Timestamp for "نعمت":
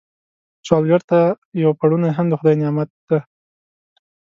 2.61-2.89